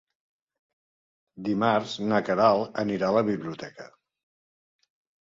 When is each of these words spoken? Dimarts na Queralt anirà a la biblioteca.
Dimarts 1.51 1.95
na 2.07 2.23
Queralt 2.31 2.83
anirà 2.87 3.13
a 3.13 3.19
la 3.21 3.27
biblioteca. 3.31 3.91